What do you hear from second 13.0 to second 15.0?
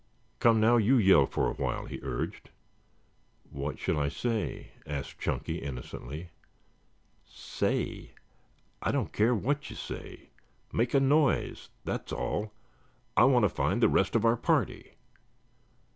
I want to find the rest of our party."